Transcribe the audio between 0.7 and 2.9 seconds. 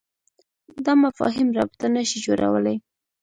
دا مفاهیم رابطه نه شي جوړولای.